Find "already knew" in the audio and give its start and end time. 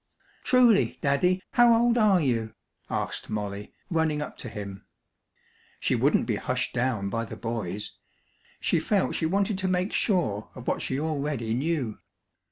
10.99-11.99